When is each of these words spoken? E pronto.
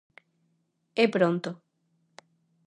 E 1.03 1.05
pronto. 1.15 1.49